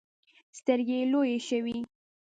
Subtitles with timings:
[0.57, 1.77] سترګې يې لویې شوې.